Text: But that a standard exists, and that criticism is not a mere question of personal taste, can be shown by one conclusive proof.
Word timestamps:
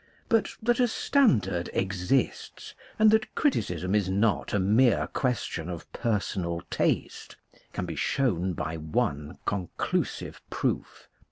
But 0.29 0.55
that 0.63 0.79
a 0.79 0.87
standard 0.87 1.69
exists, 1.73 2.73
and 2.97 3.11
that 3.11 3.35
criticism 3.35 3.93
is 3.93 4.09
not 4.09 4.51
a 4.51 4.57
mere 4.59 5.05
question 5.13 5.69
of 5.69 5.93
personal 5.93 6.63
taste, 6.71 7.35
can 7.71 7.85
be 7.85 7.95
shown 7.95 8.53
by 8.53 8.77
one 8.77 9.37
conclusive 9.45 10.41
proof. 10.49 11.07